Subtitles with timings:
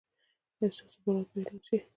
[0.57, 1.77] ایا ستاسو برات به اعلان شي؟